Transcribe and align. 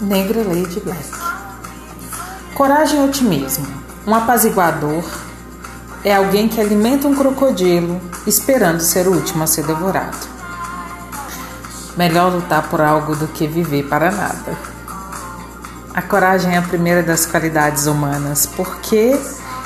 Negra 0.00 0.42
Lady 0.42 0.80
Black. 0.80 1.10
Coragem 2.54 3.00
e 3.00 3.08
otimismo. 3.08 3.66
Um 4.06 4.14
apaziguador 4.14 5.04
é 6.02 6.14
alguém 6.14 6.48
que 6.48 6.58
alimenta 6.58 7.06
um 7.06 7.14
crocodilo 7.14 8.00
esperando 8.26 8.80
ser 8.80 9.06
o 9.06 9.12
último 9.12 9.44
a 9.44 9.46
ser 9.46 9.66
devorado. 9.66 10.16
Melhor 11.96 12.32
lutar 12.32 12.68
por 12.70 12.80
algo 12.80 13.14
do 13.14 13.28
que 13.28 13.46
viver 13.46 13.88
para 13.88 14.10
nada. 14.10 14.56
A 15.92 16.00
coragem 16.00 16.54
é 16.54 16.58
a 16.58 16.62
primeira 16.62 17.02
das 17.02 17.26
qualidades 17.26 17.86
humanas, 17.86 18.46
porque 18.46 19.20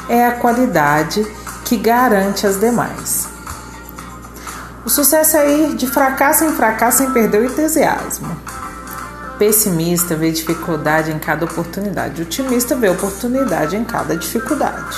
é 0.08 0.26
a 0.26 0.32
qualidade 0.32 1.24
que 1.64 1.76
garante 1.76 2.44
as 2.44 2.58
demais. 2.58 3.28
O 4.84 4.90
sucesso 4.90 5.36
é 5.36 5.48
ir 5.48 5.76
de 5.76 5.86
fracasso 5.86 6.44
em 6.44 6.52
fracasso 6.52 6.98
sem 6.98 7.10
perder 7.12 7.42
o 7.42 7.44
entusiasmo. 7.44 8.36
Pessimista 9.38 10.14
vê 10.14 10.30
dificuldade 10.30 11.10
em 11.10 11.18
cada 11.18 11.44
oportunidade, 11.44 12.22
otimista 12.22 12.76
vê 12.76 12.88
oportunidade 12.88 13.76
em 13.76 13.84
cada 13.84 14.16
dificuldade. 14.16 14.96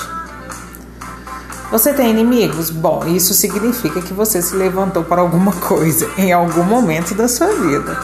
Você 1.71 1.91
tem 1.93 2.11
inimigos? 2.11 2.69
Bom, 2.69 3.05
isso 3.05 3.33
significa 3.33 4.01
que 4.01 4.13
você 4.13 4.41
se 4.41 4.55
levantou 4.55 5.03
para 5.03 5.21
alguma 5.21 5.51
coisa 5.51 6.09
em 6.17 6.31
algum 6.31 6.63
momento 6.63 7.13
da 7.13 7.27
sua 7.27 7.47
vida. 7.47 7.99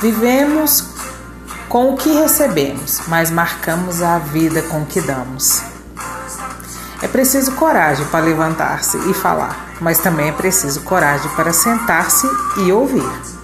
Vivemos 0.00 0.84
com 1.68 1.92
o 1.92 1.96
que 1.96 2.10
recebemos, 2.10 3.02
mas 3.08 3.30
marcamos 3.30 4.02
a 4.02 4.18
vida 4.18 4.62
com 4.62 4.82
o 4.82 4.86
que 4.86 5.00
damos. 5.00 5.60
É 7.02 7.08
preciso 7.08 7.52
coragem 7.52 8.06
para 8.06 8.24
levantar-se 8.24 8.96
e 9.10 9.12
falar, 9.12 9.74
mas 9.80 9.98
também 9.98 10.28
é 10.28 10.32
preciso 10.32 10.80
coragem 10.82 11.30
para 11.32 11.52
sentar-se 11.52 12.26
e 12.58 12.72
ouvir. 12.72 13.35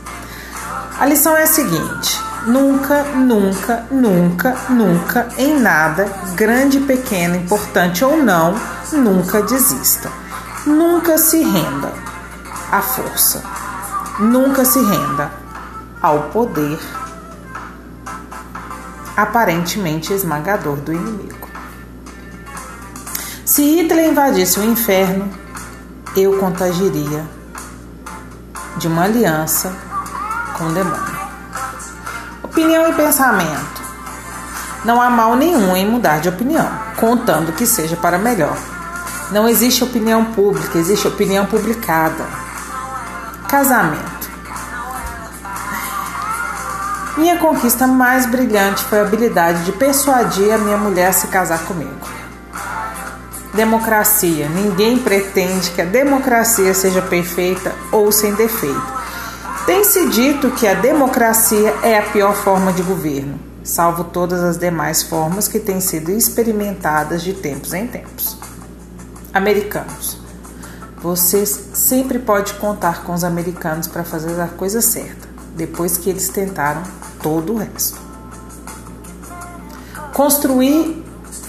A 1.02 1.06
lição 1.06 1.36
é 1.36 1.42
a 1.42 1.46
seguinte: 1.48 2.22
nunca, 2.46 3.02
nunca, 3.02 3.84
nunca, 3.90 4.56
nunca, 4.68 5.28
em 5.36 5.58
nada, 5.58 6.04
grande, 6.36 6.78
pequeno, 6.78 7.34
importante 7.34 8.04
ou 8.04 8.22
não, 8.22 8.54
nunca 8.92 9.42
desista. 9.42 10.08
Nunca 10.64 11.18
se 11.18 11.42
renda 11.42 11.92
à 12.70 12.80
força. 12.80 13.42
Nunca 14.20 14.64
se 14.64 14.78
renda 14.78 15.32
ao 16.00 16.30
poder 16.30 16.78
aparentemente 19.16 20.12
esmagador 20.12 20.76
do 20.76 20.92
inimigo. 20.92 21.48
Se 23.44 23.64
Hitler 23.64 24.08
invadisse 24.08 24.60
o 24.60 24.64
inferno, 24.64 25.28
eu 26.16 26.38
contagiria 26.38 27.26
de 28.76 28.86
uma 28.86 29.02
aliança 29.02 29.90
com 30.62 30.68
o 30.68 30.72
demônio. 30.72 31.22
Opinião 32.42 32.88
e 32.88 32.92
pensamento. 32.92 33.82
Não 34.84 35.02
há 35.02 35.10
mal 35.10 35.34
nenhum 35.34 35.76
em 35.76 35.88
mudar 35.88 36.20
de 36.20 36.28
opinião, 36.28 36.68
contando 36.96 37.52
que 37.52 37.66
seja 37.66 37.96
para 37.96 38.18
melhor. 38.18 38.56
Não 39.32 39.48
existe 39.48 39.82
opinião 39.82 40.26
pública, 40.26 40.78
existe 40.78 41.08
opinião 41.08 41.46
publicada. 41.46 42.24
Casamento. 43.48 44.12
Minha 47.16 47.38
conquista 47.38 47.86
mais 47.86 48.26
brilhante 48.26 48.84
foi 48.84 49.00
a 49.00 49.02
habilidade 49.02 49.64
de 49.64 49.72
persuadir 49.72 50.52
a 50.52 50.58
minha 50.58 50.76
mulher 50.76 51.08
a 51.08 51.12
se 51.12 51.26
casar 51.26 51.60
comigo. 51.64 52.08
Democracia. 53.52 54.48
Ninguém 54.48 54.98
pretende 54.98 55.70
que 55.70 55.82
a 55.82 55.84
democracia 55.84 56.72
seja 56.72 57.02
perfeita 57.02 57.74
ou 57.90 58.10
sem 58.10 58.34
defeito. 58.34 59.01
Tem-se 59.64 60.08
dito 60.08 60.50
que 60.50 60.66
a 60.66 60.74
democracia 60.74 61.72
é 61.84 61.96
a 61.96 62.02
pior 62.02 62.34
forma 62.34 62.72
de 62.72 62.82
governo, 62.82 63.38
salvo 63.62 64.02
todas 64.02 64.42
as 64.42 64.58
demais 64.58 65.04
formas 65.04 65.46
que 65.46 65.60
têm 65.60 65.80
sido 65.80 66.10
experimentadas 66.10 67.22
de 67.22 67.32
tempos 67.32 67.72
em 67.72 67.86
tempos. 67.86 68.36
Americanos. 69.32 70.18
Você 71.00 71.46
sempre 71.46 72.18
pode 72.18 72.54
contar 72.54 73.04
com 73.04 73.14
os 73.14 73.22
americanos 73.22 73.86
para 73.86 74.02
fazer 74.02 74.40
a 74.40 74.48
coisa 74.48 74.80
certa, 74.80 75.28
depois 75.56 75.96
que 75.96 76.10
eles 76.10 76.28
tentaram 76.28 76.82
todo 77.22 77.52
o 77.52 77.56
resto. 77.56 78.00
Construir 80.12 81.04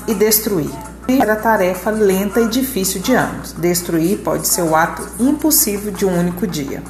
e 0.08 0.14
destruir. 0.14 0.72
Era 1.08 1.36
tarefa 1.36 1.90
lenta 1.90 2.42
e 2.42 2.48
difícil 2.48 3.02
de 3.02 3.14
anos. 3.14 3.54
Destruir 3.54 4.20
pode 4.20 4.48
ser 4.48 4.62
o 4.62 4.76
ato 4.76 5.04
impossível 5.20 5.92
de 5.92 6.06
um 6.06 6.18
único 6.18 6.46
dia. 6.46 6.84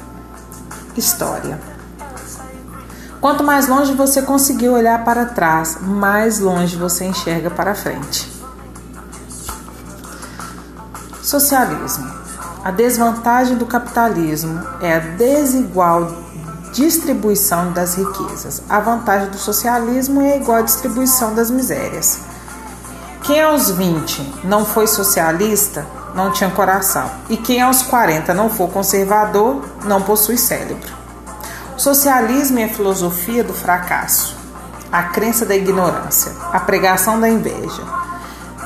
História. 0.96 1.58
Quanto 3.20 3.42
mais 3.42 3.68
longe 3.68 3.94
você 3.94 4.22
conseguir 4.22 4.68
olhar 4.68 5.02
para 5.04 5.24
trás, 5.26 5.78
mais 5.80 6.38
longe 6.38 6.76
você 6.76 7.04
enxerga 7.04 7.50
para 7.50 7.74
frente. 7.74 8.30
Socialismo. 11.22 12.06
A 12.62 12.70
desvantagem 12.70 13.56
do 13.56 13.66
capitalismo 13.66 14.62
é 14.80 14.94
a 14.94 14.98
desigual 14.98 16.24
distribuição 16.72 17.72
das 17.72 17.94
riquezas. 17.94 18.62
A 18.68 18.80
vantagem 18.80 19.30
do 19.30 19.38
socialismo 19.38 20.20
é 20.20 20.36
igual 20.36 20.58
à 20.58 20.62
distribuição 20.62 21.34
das 21.34 21.50
misérias. 21.50 22.20
Quem 23.22 23.40
aos 23.40 23.70
20 23.70 24.40
não 24.44 24.66
foi 24.66 24.86
socialista 24.86 25.86
não 26.14 26.30
tinha 26.30 26.50
coração, 26.50 27.10
e 27.28 27.36
quem 27.36 27.60
aos 27.60 27.82
40 27.82 28.32
não 28.32 28.48
for 28.48 28.70
conservador 28.70 29.64
não 29.84 30.00
possui 30.00 30.38
cérebro. 30.38 30.92
O 31.76 31.80
socialismo 31.80 32.58
é 32.60 32.64
a 32.64 32.68
filosofia 32.68 33.42
do 33.42 33.52
fracasso, 33.52 34.36
a 34.92 35.02
crença 35.04 35.44
da 35.44 35.56
ignorância, 35.56 36.32
a 36.52 36.60
pregação 36.60 37.18
da 37.18 37.28
inveja. 37.28 37.82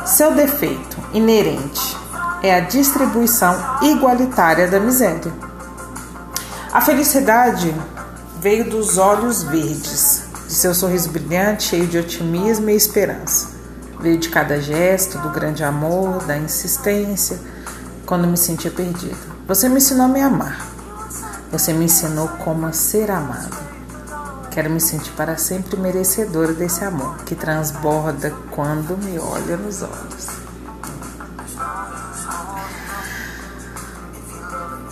Seu 0.04 0.34
defeito 0.34 0.96
inerente 1.14 1.96
é 2.42 2.54
a 2.54 2.60
distribuição 2.60 3.56
igualitária 3.82 4.68
da 4.68 4.78
miséria. 4.78 5.32
A 6.72 6.82
felicidade 6.82 7.74
veio 8.40 8.68
dos 8.68 8.98
olhos 8.98 9.42
verdes, 9.42 10.24
de 10.46 10.54
seu 10.54 10.74
sorriso 10.74 11.08
brilhante, 11.08 11.64
cheio 11.64 11.86
de 11.86 11.98
otimismo 11.98 12.68
e 12.70 12.76
esperança. 12.76 13.47
Veio 14.00 14.18
de 14.18 14.28
cada 14.28 14.60
gesto, 14.60 15.18
do 15.18 15.30
grande 15.30 15.64
amor, 15.64 16.24
da 16.24 16.36
insistência, 16.36 17.38
quando 18.06 18.28
me 18.28 18.36
sentia 18.36 18.70
perdida. 18.70 19.16
Você 19.46 19.68
me 19.68 19.78
ensinou 19.78 20.06
a 20.06 20.08
me 20.08 20.20
amar. 20.20 20.66
Você 21.50 21.72
me 21.72 21.86
ensinou 21.86 22.28
como 22.44 22.72
ser 22.72 23.10
amado. 23.10 23.56
Quero 24.50 24.70
me 24.70 24.80
sentir 24.80 25.10
para 25.12 25.36
sempre 25.36 25.76
merecedora 25.76 26.52
desse 26.52 26.84
amor 26.84 27.16
que 27.24 27.34
transborda 27.34 28.32
quando 28.50 28.96
me 28.98 29.18
olha 29.18 29.56
nos 29.56 29.82
olhos. 29.82 30.26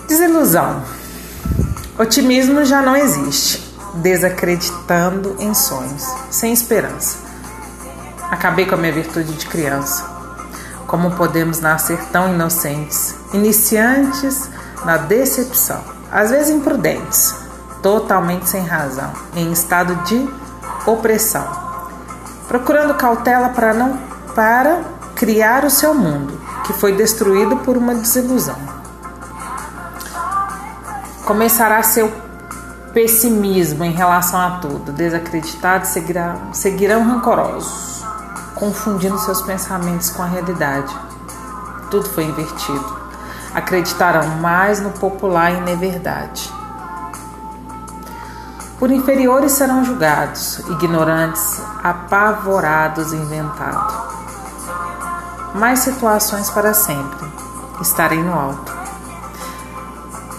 Desilusão. 0.08 0.82
Otimismo 1.98 2.64
já 2.64 2.80
não 2.82 2.96
existe, 2.96 3.74
desacreditando 3.96 5.36
em 5.38 5.52
sonhos, 5.52 6.04
sem 6.30 6.52
esperança. 6.52 7.25
Acabei 8.30 8.66
com 8.66 8.74
a 8.74 8.78
minha 8.78 8.92
virtude 8.92 9.32
de 9.34 9.46
criança. 9.46 10.04
Como 10.86 11.12
podemos 11.12 11.60
nascer 11.60 11.98
tão 12.12 12.34
inocentes, 12.34 13.14
iniciantes 13.32 14.48
na 14.84 14.96
decepção, 14.96 15.80
às 16.10 16.30
vezes 16.30 16.50
imprudentes, 16.50 17.34
totalmente 17.82 18.48
sem 18.48 18.64
razão, 18.64 19.12
em 19.34 19.50
estado 19.52 19.94
de 20.04 20.28
opressão, 20.86 21.46
procurando 22.48 22.94
cautela 22.94 23.48
para 23.48 23.74
não 23.74 23.98
para 24.34 24.82
criar 25.14 25.64
o 25.64 25.70
seu 25.70 25.94
mundo, 25.94 26.38
que 26.64 26.72
foi 26.72 26.92
destruído 26.94 27.56
por 27.58 27.76
uma 27.76 27.94
desilusão. 27.94 28.56
Começará 31.24 31.82
seu 31.82 32.12
pessimismo 32.92 33.84
em 33.84 33.92
relação 33.92 34.40
a 34.40 34.50
tudo. 34.58 34.92
Desacreditados 34.92 35.88
seguirão, 35.88 36.52
seguirão 36.52 37.02
rancorosos, 37.02 37.95
confundindo 38.56 39.18
seus 39.18 39.42
pensamentos 39.42 40.10
com 40.10 40.22
a 40.22 40.26
realidade. 40.26 40.92
Tudo 41.90 42.08
foi 42.08 42.24
invertido. 42.24 42.96
Acreditarão 43.54 44.26
mais 44.40 44.80
no 44.80 44.90
popular 44.90 45.52
e 45.52 45.60
na 45.60 45.76
verdade. 45.76 46.52
Por 48.78 48.90
inferiores 48.90 49.52
serão 49.52 49.84
julgados, 49.84 50.58
ignorantes, 50.70 51.60
apavorados, 51.82 53.12
inventados. 53.12 53.94
Mais 55.54 55.78
situações 55.78 56.50
para 56.50 56.74
sempre. 56.74 57.26
Estarem 57.80 58.22
no 58.22 58.34
alto. 58.34 58.74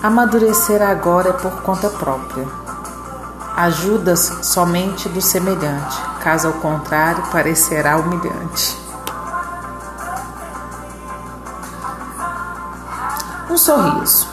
Amadurecer 0.04 0.82
agora 0.82 1.30
é 1.30 1.34
por 1.34 1.62
conta 1.64 1.90
própria. 1.90 2.67
Ajudas 3.58 4.20
somente 4.44 5.10
do 5.10 5.20
semelhante, 5.20 6.00
caso 6.22 6.46
ao 6.46 6.54
contrário, 6.54 7.24
parecerá 7.32 7.98
humilhante. 7.98 8.78
Um 13.50 13.58
sorriso. 13.58 14.28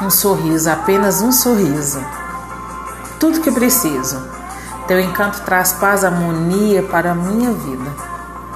Um 0.00 0.08
sorriso, 0.08 0.70
apenas 0.70 1.20
um 1.20 1.32
sorriso. 1.32 2.00
tudo 3.18 3.40
que 3.40 3.50
preciso. 3.50 4.22
Teu 4.86 5.00
encanto 5.00 5.40
traz 5.40 5.72
paz, 5.72 6.04
harmonia 6.04 6.84
para 6.84 7.10
a 7.10 7.14
minha 7.16 7.50
vida. 7.50 7.90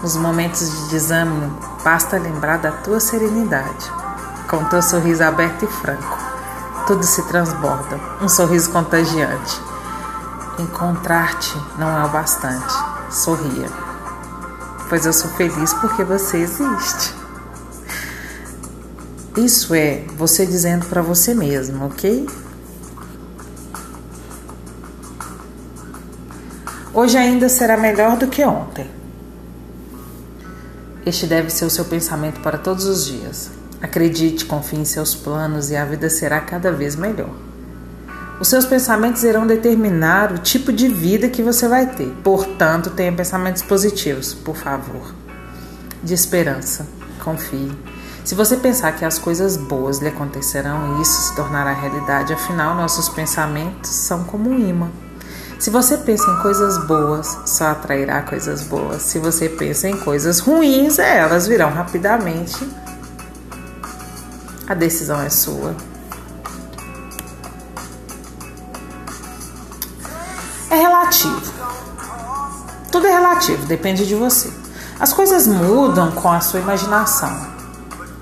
Nos 0.00 0.14
momentos 0.14 0.70
de 0.70 0.88
desânimo, 0.90 1.58
basta 1.82 2.16
lembrar 2.16 2.58
da 2.58 2.70
tua 2.70 3.00
serenidade. 3.00 3.90
Com 4.48 4.64
teu 4.66 4.80
sorriso 4.80 5.24
aberto 5.24 5.64
e 5.64 5.68
franco, 5.68 6.19
tudo 6.90 7.04
se 7.04 7.22
transborda, 7.28 8.00
um 8.20 8.28
sorriso 8.28 8.72
contagiante. 8.72 9.60
Encontrar-te 10.58 11.56
não 11.78 11.88
é 11.96 12.04
o 12.04 12.08
bastante. 12.08 12.74
Sorria, 13.12 13.68
pois 14.88 15.06
eu 15.06 15.12
sou 15.12 15.30
feliz 15.30 15.72
porque 15.74 16.02
você 16.02 16.38
existe. 16.38 17.14
Isso 19.36 19.72
é 19.72 20.04
você 20.16 20.44
dizendo 20.44 20.84
para 20.86 21.00
você 21.00 21.32
mesmo, 21.32 21.86
ok? 21.86 22.28
Hoje 26.92 27.16
ainda 27.16 27.48
será 27.48 27.76
melhor 27.76 28.16
do 28.16 28.26
que 28.26 28.44
ontem. 28.44 28.90
Este 31.06 31.28
deve 31.28 31.50
ser 31.50 31.66
o 31.66 31.70
seu 31.70 31.84
pensamento 31.84 32.40
para 32.40 32.58
todos 32.58 32.84
os 32.86 33.06
dias. 33.06 33.59
Acredite, 33.82 34.44
confie 34.44 34.78
em 34.78 34.84
seus 34.84 35.14
planos 35.14 35.70
e 35.70 35.76
a 35.76 35.84
vida 35.84 36.10
será 36.10 36.40
cada 36.40 36.70
vez 36.70 36.96
melhor. 36.96 37.30
Os 38.40 38.48
seus 38.48 38.64
pensamentos 38.64 39.22
irão 39.22 39.46
determinar 39.46 40.32
o 40.32 40.38
tipo 40.38 40.72
de 40.72 40.88
vida 40.88 41.28
que 41.28 41.42
você 41.42 41.68
vai 41.68 41.86
ter. 41.86 42.08
Portanto, 42.22 42.90
tenha 42.90 43.12
pensamentos 43.12 43.62
positivos, 43.62 44.32
por 44.32 44.56
favor. 44.56 45.14
De 46.02 46.14
esperança, 46.14 46.86
confie. 47.22 47.70
Se 48.24 48.34
você 48.34 48.56
pensar 48.56 48.92
que 48.92 49.04
as 49.04 49.18
coisas 49.18 49.56
boas 49.56 49.98
lhe 49.98 50.08
acontecerão 50.08 50.98
e 50.98 51.02
isso 51.02 51.20
se 51.20 51.36
tornará 51.36 51.72
realidade, 51.72 52.32
afinal, 52.32 52.74
nossos 52.74 53.08
pensamentos 53.08 53.90
são 53.90 54.24
como 54.24 54.50
um 54.50 54.58
imã. 54.58 54.90
Se 55.58 55.68
você 55.68 55.98
pensa 55.98 56.24
em 56.30 56.42
coisas 56.42 56.86
boas, 56.86 57.38
só 57.44 57.66
atrairá 57.68 58.22
coisas 58.22 58.62
boas. 58.62 59.02
Se 59.02 59.18
você 59.18 59.48
pensa 59.48 59.88
em 59.88 59.96
coisas 59.98 60.38
ruins, 60.38 60.98
elas 60.98 61.46
virão 61.46 61.70
rapidamente. 61.70 62.66
A 64.70 64.74
decisão 64.74 65.20
é 65.20 65.28
sua. 65.28 65.74
É 70.70 70.76
relativo. 70.76 71.52
Tudo 72.92 73.08
é 73.08 73.10
relativo, 73.10 73.66
depende 73.66 74.06
de 74.06 74.14
você. 74.14 74.48
As 75.00 75.12
coisas 75.12 75.48
mudam 75.48 76.12
com 76.12 76.30
a 76.30 76.40
sua 76.40 76.60
imaginação. 76.60 77.36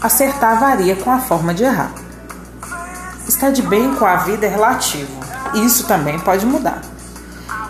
Acertar 0.00 0.59
varia 0.59 0.97
com 0.97 1.11
a 1.11 1.19
forma 1.19 1.53
de 1.53 1.65
errar. 1.65 1.93
Estar 3.29 3.50
de 3.50 3.61
bem 3.61 3.95
com 3.97 4.06
a 4.06 4.17
vida 4.17 4.47
é 4.47 4.49
relativo. 4.49 5.12
Isso 5.53 5.87
também 5.87 6.19
pode 6.19 6.47
mudar. 6.47 6.81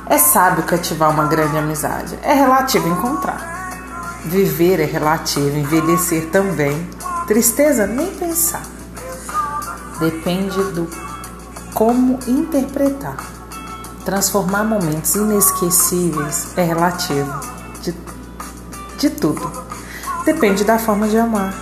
É 0.07 0.19
sábio 0.19 0.63
cativar 0.63 1.11
uma 1.11 1.25
grande 1.25 1.59
amizade. 1.59 2.17
É 2.23 2.33
relativo 2.33 2.87
encontrar. 2.87 3.73
Viver 4.25 4.79
é 4.79 4.85
relativo, 4.85 5.59
envelhecer 5.59 6.29
também. 6.31 6.89
Tristeza, 7.29 7.87
nem 7.87 8.11
pensar. 8.15 8.63
Depende 10.01 10.57
do 10.73 10.89
como 11.75 12.19
interpretar. 12.27 13.19
Transformar 14.03 14.65
momentos 14.65 15.15
inesquecíveis 15.15 16.57
é 16.57 16.63
relativo. 16.63 17.31
De, 17.83 17.95
de 18.97 19.11
tudo. 19.11 19.53
Depende 20.25 20.65
da 20.65 20.79
forma 20.79 21.07
de 21.07 21.19
amar. 21.19 21.53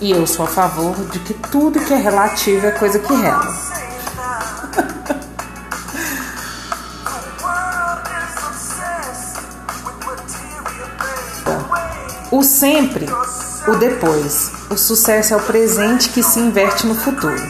E 0.00 0.10
eu 0.10 0.26
sou 0.26 0.44
a 0.44 0.48
favor 0.48 0.96
de 1.04 1.20
que 1.20 1.34
tudo 1.34 1.78
que 1.78 1.94
é 1.94 1.98
relativo 1.98 2.66
é 2.66 2.72
coisa 2.72 2.98
que 2.98 3.14
rela. 3.14 3.63
O 12.36 12.42
sempre, 12.42 13.06
o 13.68 13.76
depois. 13.76 14.50
O 14.68 14.76
sucesso 14.76 15.34
é 15.34 15.36
o 15.36 15.42
presente 15.42 16.08
que 16.08 16.20
se 16.20 16.40
inverte 16.40 16.84
no 16.84 16.96
futuro. 16.96 17.40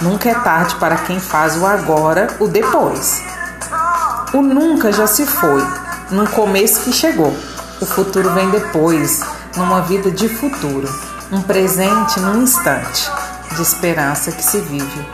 Nunca 0.00 0.30
é 0.30 0.34
tarde 0.34 0.76
para 0.76 0.96
quem 0.98 1.18
faz 1.18 1.56
o 1.56 1.66
agora, 1.66 2.28
o 2.38 2.46
depois. 2.46 3.20
O 4.32 4.40
nunca 4.40 4.92
já 4.92 5.08
se 5.08 5.26
foi, 5.26 5.66
num 6.12 6.26
começo 6.26 6.80
que 6.82 6.92
chegou. 6.92 7.36
O 7.80 7.86
futuro 7.86 8.30
vem 8.30 8.48
depois, 8.50 9.20
numa 9.56 9.80
vida 9.82 10.12
de 10.12 10.28
futuro 10.28 10.88
um 11.32 11.42
presente 11.42 12.18
num 12.20 12.42
instante 12.42 13.10
de 13.56 13.62
esperança 13.62 14.30
que 14.30 14.44
se 14.44 14.60
vive. 14.60 15.06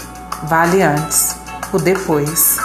Vale 0.42 0.82
antes, 0.82 1.36
o 1.72 1.78
depois. 1.78 2.58